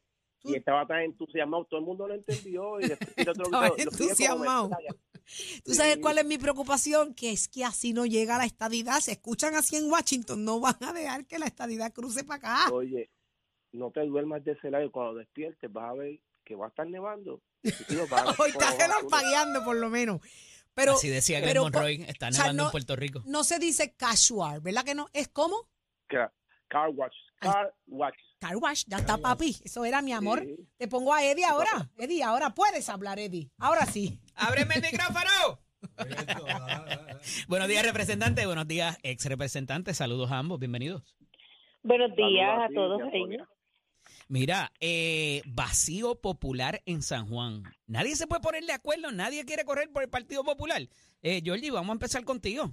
[0.44, 4.70] Y estaba tan entusiasmado, todo el mundo lo entendió y después lo- lo como entusiasmado.
[5.64, 6.00] ¿Tú sabes Sí.
[6.00, 7.12] cuál es mi preocupación?
[7.12, 9.00] Que es que así no llega la estadidad.
[9.00, 12.36] Se escuchan así en Washington, no van a dejar que la estadidad cruce para
[12.66, 12.72] acá.
[12.72, 13.10] Oye,
[13.72, 16.68] no te duermas de ese lado y cuando despiertes vas a ver que va a
[16.68, 17.40] estar nevando.
[18.38, 20.20] Hoy está relampagueando por lo menos.
[20.74, 23.22] Pero, Así decía Greg pero, Monroy, está o sea, nevando no- en Puerto Rico.
[23.24, 25.08] no se dice casual, ¿verdad que no?
[25.14, 25.68] ¿Es como?
[26.06, 26.30] Car,
[26.68, 28.16] car Watch, Car Watch.
[28.38, 29.56] Car wash, ya está papi.
[29.64, 30.42] Eso era mi amor.
[30.44, 30.56] Sí.
[30.76, 31.90] Te pongo a Eddie ahora.
[31.96, 33.50] Eddie, ahora puedes hablar, Eddie.
[33.58, 34.20] Ahora sí.
[34.34, 35.58] ¡Ábreme el micrófono!
[37.48, 38.44] Buenos días, representante.
[38.44, 39.94] Buenos días, ex representante.
[39.94, 40.58] Saludos a ambos.
[40.58, 41.16] Bienvenidos.
[41.82, 43.48] Buenos días Saludos a ti, todos ellos.
[44.28, 47.62] Mira, eh, vacío popular en San Juan.
[47.86, 50.82] Nadie se puede poner de acuerdo, nadie quiere correr por el Partido Popular.
[51.22, 52.72] Eh, Georgie, vamos a empezar contigo.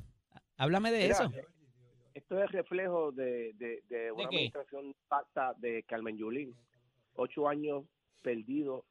[0.58, 1.32] Háblame de Mira, eso.
[2.16, 6.56] Esto es reflejo de, de, de una administración pacta de Carmen Yulín.
[7.16, 7.86] Ocho años
[8.24, 8.84] perdidos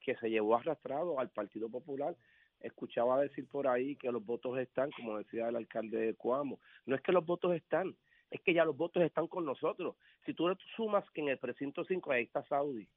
[0.00, 2.16] que se llevó arrastrado al Partido Popular.
[2.60, 6.60] Escuchaba decir por ahí que los votos están, como decía el alcalde de Coamo.
[6.86, 7.94] No es que los votos están,
[8.30, 9.96] es que ya los votos están con nosotros.
[10.24, 12.88] Si tú sumas que en el precinto 5 ahí está Saudi,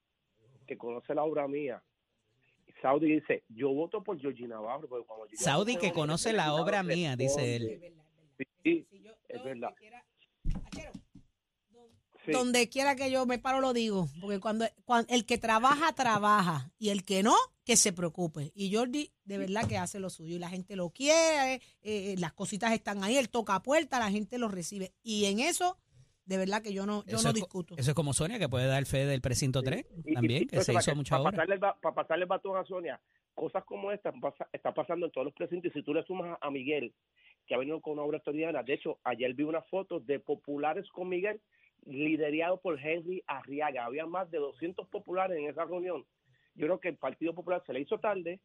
[0.68, 1.82] que conoce la obra mía.
[2.82, 4.88] Saudi dice, yo voto por Georgie Navarro.
[4.88, 7.94] porque cuando yo- Saudi que conoce la obra mía, dice él.
[8.38, 8.88] Sí, sí,
[9.30, 9.74] es verdad.
[12.26, 12.32] Sí.
[12.32, 16.72] Donde quiera que yo me paro lo digo, porque cuando, cuan- el que trabaja, trabaja,
[16.80, 18.52] y el que no, que se preocupe.
[18.56, 22.32] Y Jordi de verdad que hace lo suyo, y la gente lo quiere, eh, las
[22.34, 24.94] cositas están ahí, él toca puerta, la gente lo recibe.
[25.04, 25.78] Y en eso,
[26.26, 27.76] de verdad que yo no, yo Eso no es discuto.
[27.78, 30.48] Eso es como Sonia, que puede dar fe del precinto 3 Y- y- también, y-
[30.48, 31.32] que se hizo mucha para obra.
[31.32, 33.02] Pasarle para pasarle el batón a Sonia,
[33.34, 35.72] cosas como esta pasa, está pasando en todos los precintos.
[35.72, 36.94] Y si tú le sumas a, a Miguel,
[37.48, 40.88] que ha venido con una obra extraordinaria, de hecho, ayer vi una foto de populares
[40.94, 41.42] con Miguel,
[41.86, 43.86] liderado por Henry Arriaga.
[43.86, 46.06] Había más de 200 populares en esa reunión.
[46.56, 48.40] Yo creo que el Partido Popular se le hizo tarde.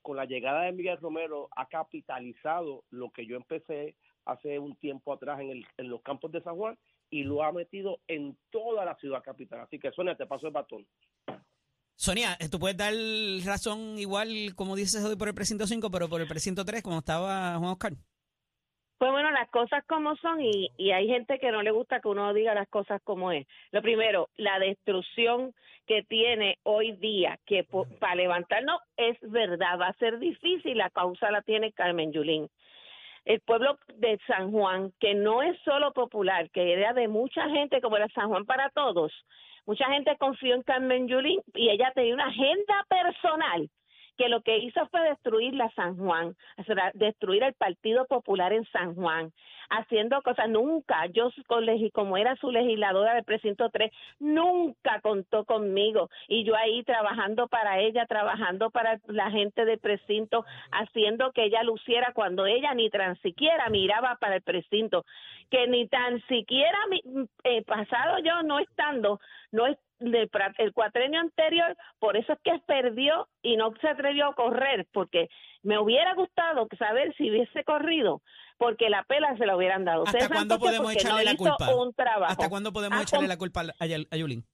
[0.00, 5.12] Con la llegada de Miguel Romero, ha capitalizado lo que yo empecé hace un tiempo
[5.12, 6.76] atrás en, el, en los campos de San Juan
[7.08, 9.60] y lo ha metido en toda la ciudad capital.
[9.60, 10.86] Así que, Sonia, te paso el batón.
[11.94, 12.94] Sonia, eh, tú puedes dar
[13.44, 16.98] razón igual, como dices hoy, por el precinto 5, pero por el precinto 3, como
[16.98, 17.92] estaba Juan Oscar.
[19.02, 22.06] Pues bueno, las cosas como son y, y hay gente que no le gusta que
[22.06, 23.48] uno diga las cosas como es.
[23.72, 25.52] Lo primero, la destrucción
[25.88, 27.66] que tiene hoy día, que
[27.98, 32.48] para levantarnos es verdad, va a ser difícil, la causa la tiene Carmen Yulín.
[33.24, 37.80] El pueblo de San Juan, que no es solo popular, que era de mucha gente,
[37.80, 39.12] como era San Juan para todos,
[39.66, 43.68] mucha gente confió en Carmen Yulín y ella tenía una agenda personal
[44.16, 48.52] que lo que hizo fue destruir la San Juan, o sea, destruir el Partido Popular
[48.52, 49.32] en San Juan,
[49.78, 50.48] haciendo cosas.
[50.48, 51.30] Nunca, yo
[51.92, 56.08] como era su legisladora del precinto 3, nunca contó conmigo.
[56.28, 61.62] Y yo ahí trabajando para ella, trabajando para la gente del precinto, haciendo que ella
[61.62, 65.04] luciera cuando ella ni tan siquiera miraba para el precinto,
[65.50, 66.78] que ni tan siquiera
[67.44, 72.38] eh, pasado yo no estando, no es del pra- el cuatrenio anterior, por eso es
[72.42, 75.28] que perdió y no se atrevió a correr, porque
[75.62, 78.20] me hubiera gustado saber si hubiese corrido,
[78.62, 80.04] porque la pela se la hubieran dado.
[80.04, 81.74] ¿Hasta ¿Ustedes saben cuándo podemos echarle no la culpa?
[81.74, 82.32] un trabajo.
[82.32, 84.44] ¿Hasta cuándo podemos Ah, echarle la culpa a, a Yulín?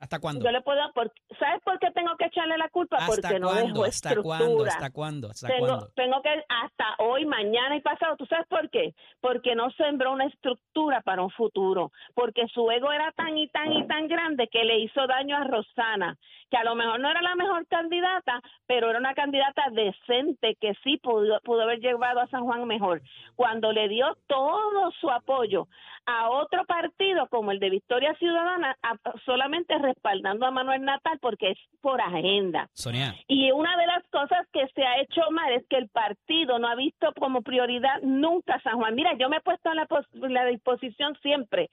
[0.00, 0.44] ¿Hasta cuándo?
[0.44, 2.98] Yo le puedo, por- ¿sabes por qué tengo que echarle la culpa?
[2.98, 3.66] ¿Hasta Porque no cuándo?
[3.66, 4.38] dejó ¿Hasta estructura.
[4.38, 4.64] cuándo?
[4.64, 5.30] ¿Hasta cuándo?
[5.30, 5.88] ¿Hasta tengo, cuándo?
[5.96, 8.16] tengo que hasta hoy, mañana y pasado.
[8.16, 8.94] ¿Tú sabes por qué?
[9.20, 11.90] Porque no sembró una estructura para un futuro.
[12.14, 15.42] Porque su ego era tan y tan y tan grande que le hizo daño a
[15.44, 16.16] Rosana,
[16.50, 20.74] que a lo mejor no era la mejor candidata, pero era una candidata decente que
[20.82, 23.02] sí pudo, pudo haber llevado a San Juan mejor.
[23.36, 25.66] Cuando le dio todo su apoyo
[26.06, 31.50] a otro partido como el de Victoria Ciudadana, a- solamente respaldando a Manuel Natal porque
[31.50, 32.68] es por agenda.
[32.72, 36.58] Sonia, Y una de las cosas que se ha hecho mal es que el partido
[36.58, 38.94] no ha visto como prioridad nunca San Juan.
[38.94, 39.86] Mira, yo me he puesto en la,
[40.30, 41.68] la disposición siempre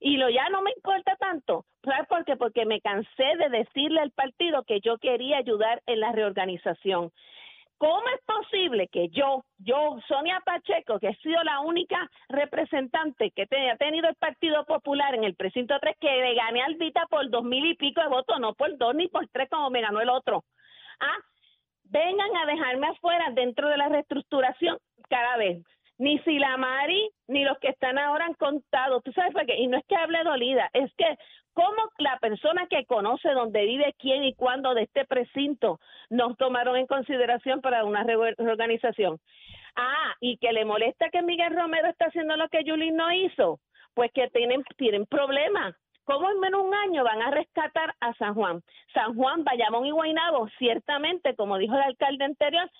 [0.00, 1.64] y lo ya no me importa tanto.
[1.82, 2.36] ¿Sabes por qué?
[2.36, 7.10] Porque me cansé de decirle al partido que yo quería ayudar en la reorganización.
[7.78, 13.46] ¿Cómo es posible que yo, yo, Sonia Pacheco, que he sido la única representante que
[13.46, 17.06] te- ha tenido el Partido Popular en el precinto 3, que le gané al Vita
[17.08, 19.80] por dos mil y pico de votos, no por dos ni por tres como me
[19.80, 20.44] ganó el otro?
[20.98, 21.18] Ah,
[21.84, 24.76] vengan a dejarme afuera dentro de la reestructuración
[25.08, 25.62] cada vez.
[25.98, 29.00] Ni Silamari ni los que están ahora han contado.
[29.00, 29.56] ¿Tú sabes por qué?
[29.56, 31.18] Y no es que hable dolida, es que
[31.54, 36.76] como la persona que conoce dónde vive quién y cuándo de este precinto nos tomaron
[36.76, 39.18] en consideración para una re- reorganización.
[39.74, 43.58] Ah, y que le molesta que Miguel Romero está haciendo lo que Yulín no hizo,
[43.94, 45.74] pues que tienen, tienen problemas.
[46.04, 48.62] ¿Cómo en menos un año van a rescatar a San Juan?
[48.94, 52.70] San Juan, Bayamón y Guaynabo, ciertamente, como dijo el alcalde anterior,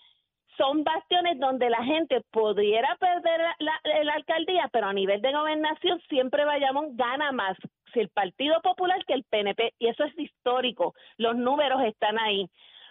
[0.59, 5.33] son bastiones donde la gente pudiera perder la, la- la alcaldía, pero a nivel de
[5.33, 7.57] gobernación siempre Bayamón gana más
[7.95, 12.51] si el Partido Popular que el PNP, y eso es histórico, los números están ahí.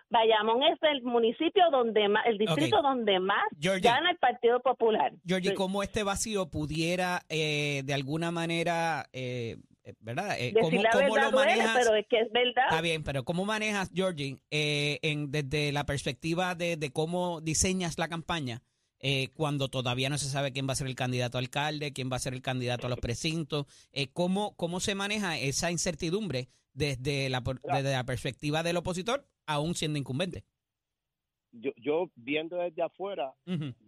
[0.10, 3.90] Bayamón es el municipio donde más, el distrito donde más Georgie.
[3.90, 5.12] gana el Partido Popular.
[5.26, 5.56] Georgie, Sí.
[5.56, 9.58] ¿cómo este vacío pudiera eh, de alguna manera, eh,
[10.00, 10.36] ¿verdad?
[10.39, 11.78] Eh, ¿Cómo, lo duele, manejas?
[11.78, 12.65] pero es que es verdad.
[12.69, 17.97] Está bien, pero ¿cómo manejas, Georgie, eh, en, desde la perspectiva de, de cómo diseñas
[17.97, 18.62] la campaña
[19.00, 22.10] eh, cuando todavía no se sabe quién va a ser el candidato a alcalde, quién
[22.12, 23.67] va a ser el candidato a los precintos?
[23.91, 29.76] Eh, ¿cómo, ¿Cómo se maneja esa incertidumbre desde la, desde la perspectiva del opositor, aún
[29.76, 30.45] siendo incumbente?
[31.60, 33.34] Yo, yo viendo desde afuera,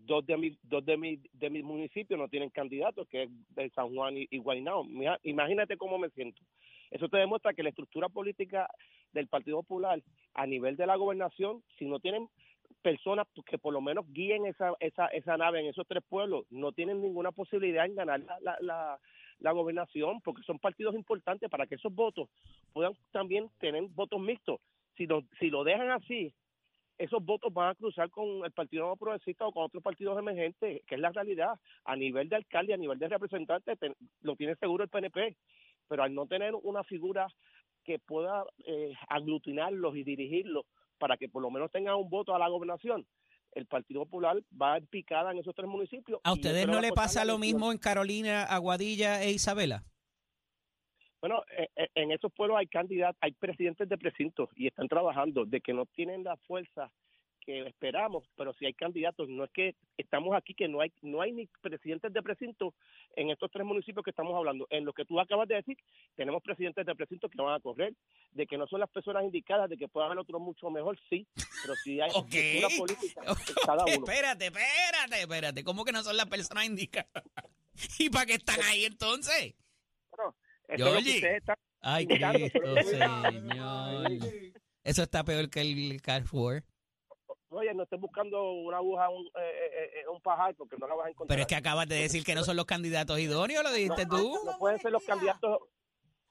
[0.06, 3.70] dos de mis dos de mis de mis municipios no tienen candidatos que es de
[3.72, 6.42] San Juan y, y Guaynabo Mira, imagínate cómo me siento.
[6.92, 8.68] Eso te demuestra que la estructura política
[9.14, 10.02] del Partido Popular
[10.34, 12.28] a nivel de la gobernación si no tienen
[12.82, 16.72] personas que por lo menos guíen esa esa esa nave en esos tres pueblos no
[16.72, 19.00] tienen ninguna posibilidad en ganar la, la, la,
[19.40, 22.30] la gobernación porque son partidos importantes para que esos votos
[22.74, 24.60] puedan también tener votos mixtos.
[24.98, 26.34] Si lo, si lo dejan así
[27.00, 30.82] esos votos van a cruzar con el Partido Nuevo Progresista o con otros partidos emergentes,
[30.86, 31.54] que es la realidad.
[31.86, 35.36] A nivel de alcalde, a nivel de representante, te- lo tiene seguro el PNP,
[35.88, 37.28] pero al no tener una figura
[37.84, 40.66] que pueda eh, aglutinarlos y dirigirlos
[41.00, 43.08] para que por lo menos tengan un voto a la gobernación,
[43.54, 46.20] el Partido Popular va en picada en esos tres municipios.
[46.24, 49.84] ¿A ustedes no le pasa lo mismo en Carolina, Aguadilla e Isabela?
[51.22, 55.46] Bueno, eh, eh, en esos pueblos hay candidatos, hay presidentes de precintos y están trabajando
[55.46, 56.92] de que no tienen la fuerza
[57.46, 61.22] que esperamos, pero si hay candidatos, no es que estamos aquí que no hay no
[61.22, 62.74] hay ni presidentes de precinto
[63.16, 64.68] en estos tres municipios que estamos hablando.
[64.70, 65.78] En lo que tú acabas de decir,
[66.16, 67.94] tenemos presidentes de precintos que van a correr,
[68.32, 71.28] de que no son las personas indicadas, de que pueda haber otro mucho mejor, sí,
[71.64, 72.34] pero si hay Ok.
[72.34, 73.94] estructura política, es cada uno.
[73.94, 75.64] Espérate, espérate, espérate.
[75.64, 77.24] ¿Cómo que no son las personas indicadas?
[78.00, 79.56] ¿Y para qué están ahí entonces?
[80.70, 81.16] Eso es lo que Georgie.
[81.16, 84.08] ustedes están Ay, indicando, Cristo, pero- señor.
[84.84, 86.64] Eso está peor que el Carrefour.
[87.50, 90.96] oye, no estés buscando una aguja, un, eh, eh, eh, un pajar, porque no la
[90.96, 91.36] vas a encontrar.
[91.36, 94.18] Pero es que acabas de decir que no son los candidatos idóneos, lo dijiste no,
[94.18, 94.40] tú.
[94.46, 95.60] no pueden ser los candidatos,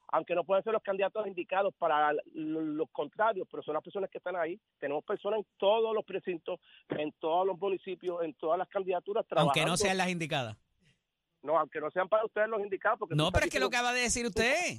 [0.09, 4.19] aunque no pueden ser los candidatos indicados para los contrarios, pero son las personas que
[4.19, 4.59] están ahí.
[4.79, 9.53] Tenemos personas en todos los precintos, en todos los municipios, en todas las candidaturas trabajando.
[9.53, 10.57] Aunque no sean las indicadas.
[11.43, 13.77] No, aunque no sean para ustedes los indicados, porque No, pero es que lo diciendo-
[13.89, 14.79] acaba de decir usted.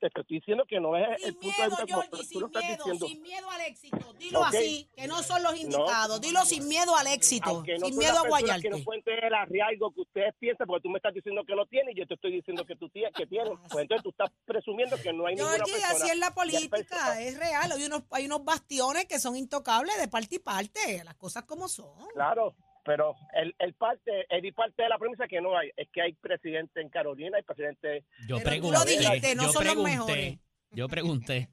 [0.00, 2.40] te estoy diciendo que no es el Sin punto de miedo, vista como Georgie, sin
[2.50, 3.06] miedo, diciendo.
[3.06, 4.12] sin miedo al éxito.
[4.14, 4.46] Dilo Ok.
[4.48, 6.20] así, que no son los indicados.
[6.20, 8.70] Dilo sin miedo al éxito, no sin miedo a personas que guayarte.
[8.70, 11.66] no pueden tener el arriesgo que ustedes piensan, porque tú me estás diciendo que no
[11.66, 13.52] tienen y yo te estoy diciendo que tú tienes, que tienes.
[13.70, 15.94] Pues entonces tú estás presumiendo que no hay ninguna Georgie, persona.
[15.94, 17.70] así es la política, es real.
[17.70, 21.68] Hay unos, hay unos bastiones que son intocables de parte y parte, las cosas como
[21.68, 21.94] son.
[22.14, 26.02] Claro, pero el, el parte, el parte de la premisa que no hay, es que
[26.02, 28.78] hay presidente en Carolina, hay presidente, Yo Pero tú pregunté.
[28.78, 29.90] lo dijiste, no yo son los pregunté.
[29.90, 30.38] mejores.
[30.72, 31.48] Yo pregunté.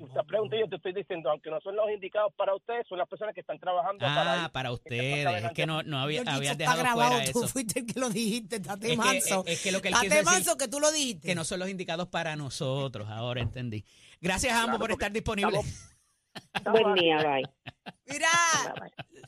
[0.00, 2.98] usted pregunta y yo te estoy diciendo, aunque no son los indicados para ustedes, son
[2.98, 5.44] las personas que están trabajando para Ah, para ustedes.
[5.44, 7.48] Es que no, no había, habías dejado grabado, fuera tú eso.
[7.48, 9.44] fuiste el que lo dijiste, date Es que- manso.
[9.46, 11.28] es que lo que él decir- manso que tú lo dijiste.
[11.28, 13.08] Que no son los indicados para nosotros.
[13.10, 13.84] Ahora entendí.
[14.20, 15.64] Gracias a ambos Claro, por estar disponibles.
[15.66, 15.91] estamos
[16.70, 17.44] Buen día, bye.
[18.06, 18.28] Mira,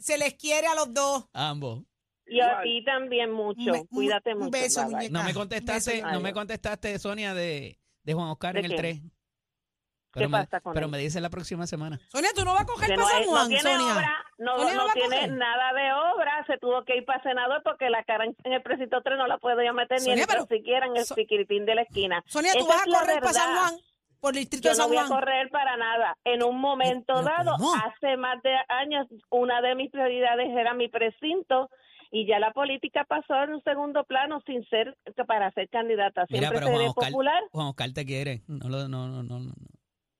[0.00, 1.26] se les quiere a los dos.
[1.32, 1.82] Ambos.
[2.26, 3.72] Y a ti también mucho.
[3.72, 4.50] Un Cuídate un mucho.
[4.50, 5.10] beso, bye, bye.
[5.10, 8.70] No me Beso, contestaste, no me contestaste, Sonia, de, de Juan Oscar ¿De en el
[8.72, 8.76] qué?
[8.78, 9.00] 3.
[9.02, 10.92] ¿Qué Pero, me, pasa con pero él?
[10.92, 11.98] me dice la próxima semana.
[12.08, 13.94] Sonia, tú no vas a coger Que para no, San no Juan, tiene Sonia.
[13.94, 17.62] obra, no, Sonia no no tiene nada de obra, se tuvo que ir para senador
[17.64, 20.28] porque la cara en, el precinto 3 no la puedo ya meter ni Sonia, en
[20.28, 22.22] pero- siquiera en el So- piquiritín de la esquina.
[22.28, 23.56] Sonia, tú Esa vas a correr para San.
[23.56, 23.74] Juan,
[24.24, 25.20] por el distrito Yo no voy a Juan.
[25.20, 26.16] correr para nada.
[26.24, 27.74] En un momento Pero, dado, ¿cómo?
[27.74, 31.68] hace más de años, una de mis prioridades era mi precinto
[32.10, 36.24] y ya la política pasó en un segundo plano sin ser para ser candidata.
[36.30, 37.42] Mira, Siempre pero Juan seré Oscar, popular.
[37.50, 38.42] Juan Oscar te quiere.
[38.46, 39.52] No lo, no, no, no, no,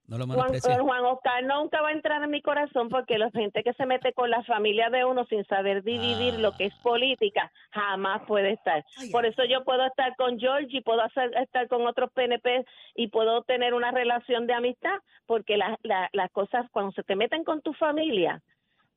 [0.07, 3.31] no lo Juan, eh, Juan Oscar nunca va a entrar en mi corazón porque la
[3.31, 6.39] gente que se mete con la familia de uno sin saber dividir Ah.
[6.41, 8.85] lo que es política jamás puede estar.
[8.99, 12.65] Ay, Por eso yo puedo estar con George y puedo hacer, estar con otros PNP
[12.95, 17.17] y puedo tener una relación de amistad porque la- la- las cosas cuando se te
[17.17, 18.43] meten con tu familia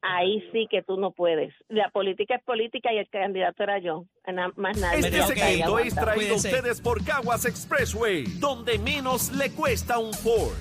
[0.02, 1.54] ahí sí que tú no puedes.
[1.70, 5.00] La política es política y el candidato era yo, na- más nadie.
[5.00, 10.56] Este segmento es traído a ustedes por Caguas Expressway, donde menos le cuesta un Ford.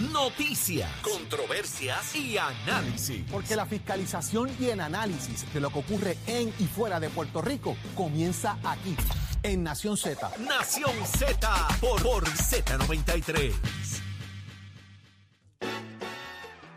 [0.00, 3.22] Noticias, controversias y análisis.
[3.30, 7.42] Porque la fiscalización y el análisis de lo que ocurre en y fuera de Puerto
[7.42, 8.96] Rico comienza aquí,
[9.42, 10.30] en Nación Z.
[10.38, 13.52] Nación Z por, por Z93.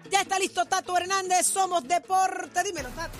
[0.09, 2.61] Ya está listo Tato Hernández, somos deporte.
[2.61, 3.17] Dímelo, Tato.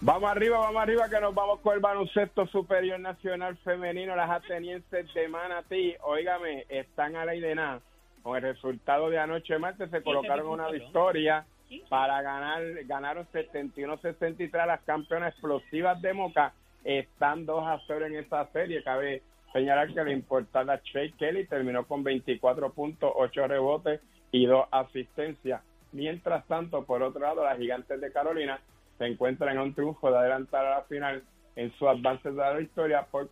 [0.00, 4.16] Vamos arriba, vamos arriba, que nos vamos con el baloncesto superior nacional femenino.
[4.16, 7.82] Las atenienses de Manatí, óigame, están a la idea.
[8.26, 11.46] Con el resultado de anoche martes se colocaron una victoria
[11.88, 16.52] para ganar, ganaron 71-63 las campeonas explosivas de Moca.
[16.82, 18.82] Están 2 a 0 en esta serie.
[18.82, 24.00] Cabe señalar que la importada Shea Kelly terminó con 24 puntos, 8 rebotes
[24.32, 25.62] y 2 asistencias.
[25.92, 28.58] Mientras tanto, por otro lado, las gigantes de Carolina
[28.98, 31.22] se encuentran en un triunfo de adelantar a la final
[31.54, 33.28] en su avance de la victoria por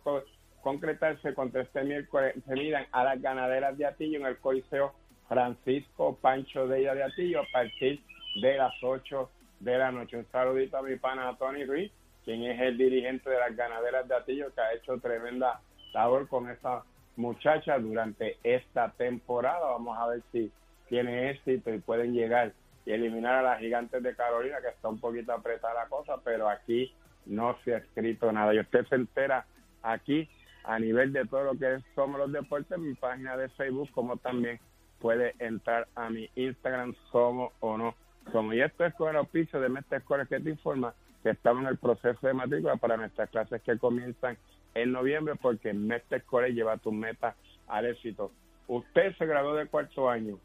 [0.65, 2.33] concretarse contra este miércoles.
[2.47, 4.95] Se miran a las ganaderas de Atillo en el Coliseo
[5.27, 8.01] Francisco Pancho de ella de Atillo a partir
[8.41, 10.17] de las 8 de la noche.
[10.17, 11.91] Un saludito a mi pana Tony Ruiz,
[12.23, 15.61] quien es el dirigente de las ganaderas de Atillo, que ha hecho tremenda
[15.93, 16.83] labor con esa
[17.15, 19.67] muchacha durante esta temporada.
[19.67, 20.51] Vamos a ver si
[20.89, 22.53] tiene éxito y pueden llegar
[22.87, 26.49] y eliminar a las gigantes de Carolina, que está un poquito apretada la cosa, pero
[26.49, 26.91] aquí
[27.27, 28.51] no se ha escrito nada.
[28.51, 29.45] Y usted se entera
[29.83, 30.27] aquí
[30.67, 34.59] a nivel de todo lo que somos los deportes, mi página de Facebook, como también
[34.99, 37.95] puede entrar a mi Instagram, somos o no
[38.31, 38.55] somos.
[38.55, 41.69] Y esto es con el auspicio de Mestre Escuela que te informa que estamos en
[41.69, 44.37] el proceso de matrícula para nuestras clases que comienzan
[44.73, 47.35] en noviembre, porque Mestre Escuela lleva tu meta
[47.67, 48.31] al éxito.
[48.67, 50.39] Usted se graduó de cuarto año,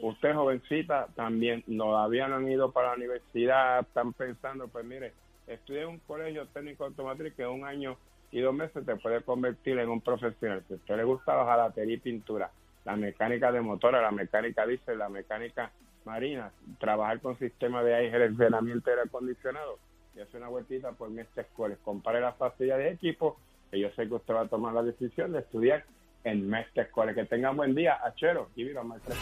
[0.00, 5.12] usted jovencita también todavía no han ido para la universidad, están pensando, pues mire,
[5.46, 7.96] estudia en un colegio técnico automotriz que un año
[8.30, 10.62] y dos meses te puede convertir en un profesional.
[10.66, 12.50] Si a usted le gusta la jalatería y pintura,
[12.84, 15.70] la mecánica de motora, la mecánica diésel, la mecánica
[16.04, 19.78] marina, trabajar con sistemas de aire, entrenamiento aire acondicionado,
[20.14, 23.38] y hace una vueltita por Mestre Escuela, compare las facilidades de equipo,
[23.70, 25.84] que yo sé que usted va a tomar la decisión de estudiar
[26.24, 27.12] en Mestre Escuela.
[27.12, 29.14] Que tengan buen día, Achero, y viva Maestro.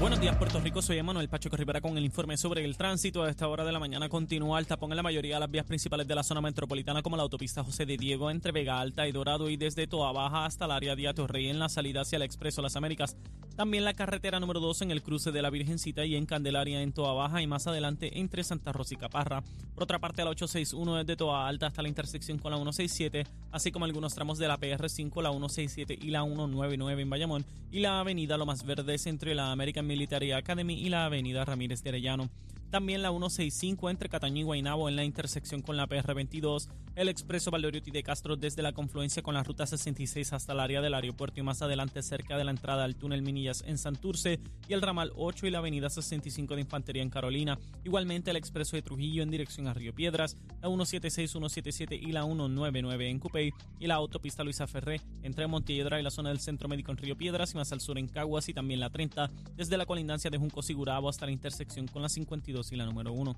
[0.00, 0.80] Buenos días, Puerto Rico.
[0.80, 3.22] Soy Emanuel Pacheco Rivera con el informe sobre el tránsito.
[3.22, 5.66] A esta hora de la mañana continúa el tapón en la mayoría de las vías
[5.66, 9.12] principales de la zona metropolitana, como la autopista José de Diego entre Vega Alta y
[9.12, 12.22] Dorado y desde Toa Baja hasta el área de Atorrey en la salida hacia el
[12.22, 13.14] Expreso Las Américas.
[13.56, 16.94] También la carretera número 2 en el cruce de la Virgencita y en Candelaria en
[16.94, 19.42] Toa Baja y más adelante entre Santa Rosa y Caparra.
[19.74, 23.70] Por otra parte, la 861 desde Toa Alta hasta la intersección con la 167, así
[23.70, 28.00] como algunos tramos de la PR5, la 167 y la 199 en Bayamón y la
[28.00, 32.30] avenida Lomas Verdes entre la American Military Academy y la avenida Ramírez de Arellano.
[32.70, 37.50] También la 165 entre Cataño y Guaynabo en la intersección con la PR22, el expreso
[37.50, 41.40] Valdoriotti de Castro desde la confluencia con la ruta 66 hasta el área del aeropuerto
[41.40, 45.10] y más adelante cerca de la entrada al túnel Minillas en Santurce y el ramal
[45.16, 47.58] 8 y la avenida 65 de Infantería en Carolina.
[47.82, 52.22] Igualmente el expreso de Trujillo en dirección a Río Piedras, la 176, 177 y la
[52.22, 53.50] 199 en Cupey
[53.80, 57.16] y la autopista Luisa Ferré entre Montiedra y la zona del Centro Médico en Río
[57.16, 60.38] Piedras y más al sur en Caguas y también la 30 desde la colindancia de
[60.38, 63.36] Junco Sigurabo hasta la intersección con la 52 y la número 1.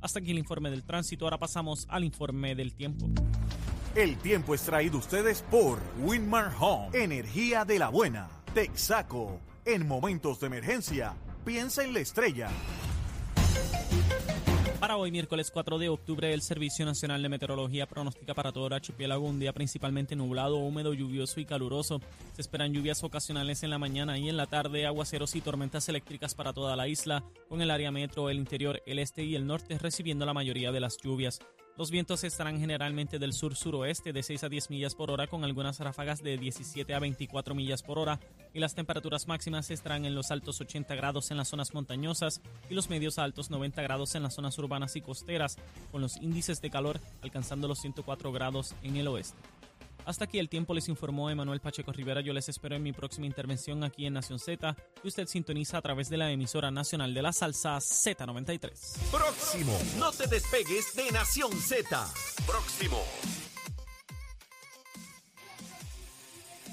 [0.00, 3.08] Hasta aquí el informe del tránsito, ahora pasamos al informe del tiempo.
[3.94, 8.28] El tiempo es traído ustedes por Winmar Home, energía de la buena.
[8.54, 11.14] Texaco, en momentos de emergencia,
[11.44, 12.48] piensa en la estrella.
[14.82, 18.72] Para hoy, miércoles 4 de octubre, el Servicio Nacional de Meteorología pronostica para todo el
[18.72, 22.00] archipiélago un día principalmente nublado, húmedo, lluvioso y caluroso.
[22.32, 26.34] Se esperan lluvias ocasionales en la mañana y en la tarde, aguaceros y tormentas eléctricas
[26.34, 29.78] para toda la isla, con el área metro, el interior, el este y el norte
[29.78, 31.38] recibiendo la mayoría de las lluvias.
[31.78, 35.80] Los vientos estarán generalmente del sur-suroeste de 6 a 10 millas por hora con algunas
[35.80, 38.20] ráfagas de 17 a 24 millas por hora
[38.52, 42.74] y las temperaturas máximas estarán en los altos 80 grados en las zonas montañosas y
[42.74, 45.56] los medios a altos 90 grados en las zonas urbanas y costeras
[45.90, 49.38] con los índices de calor alcanzando los 104 grados en el oeste.
[50.04, 52.20] Hasta aquí el tiempo les informó Emanuel Pacheco Rivera.
[52.20, 55.82] Yo les espero en mi próxima intervención aquí en Nación Z, que usted sintoniza a
[55.82, 58.70] través de la emisora nacional de la salsa Z93.
[59.10, 59.78] Próximo.
[59.98, 62.12] No te despegues de Nación Z.
[62.46, 63.02] Próximo.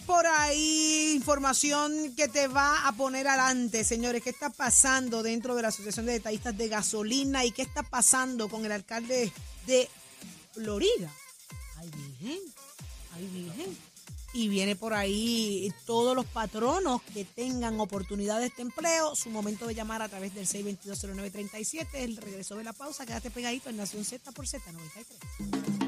[0.07, 4.23] Por ahí información que te va a poner adelante, señores.
[4.23, 8.49] ¿Qué está pasando dentro de la Asociación de Detallistas de Gasolina y qué está pasando
[8.49, 9.31] con el alcalde
[9.67, 9.87] de
[10.51, 11.13] Florida?
[11.77, 12.39] Ay, virgen.
[14.31, 19.15] Y viene por ahí todos los patronos que tengan oportunidades de empleo.
[19.15, 21.87] Su momento de llamar a través del 6220937.
[21.93, 23.05] El regreso de la pausa.
[23.05, 25.78] Quédate pegadito en Nación Z por Z93.